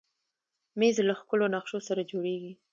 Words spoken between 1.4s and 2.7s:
نقشو سره جوړېږي.